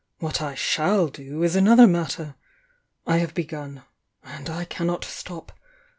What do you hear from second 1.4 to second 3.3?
is another matter! I